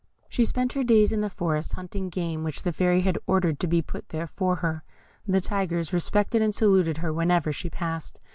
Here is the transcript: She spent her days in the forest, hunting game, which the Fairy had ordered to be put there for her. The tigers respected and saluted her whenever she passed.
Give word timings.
She 0.29 0.45
spent 0.45 0.73
her 0.73 0.81
days 0.83 1.11
in 1.11 1.21
the 1.21 1.29
forest, 1.29 1.73
hunting 1.73 2.09
game, 2.09 2.43
which 2.43 2.63
the 2.63 2.71
Fairy 2.73 3.01
had 3.01 3.19
ordered 3.27 3.59
to 3.59 3.67
be 3.67 3.83
put 3.83 4.09
there 4.09 4.25
for 4.25 4.55
her. 4.55 4.83
The 5.27 5.41
tigers 5.41 5.93
respected 5.93 6.41
and 6.41 6.55
saluted 6.55 6.97
her 6.97 7.13
whenever 7.13 7.53
she 7.53 7.69
passed. 7.69 8.19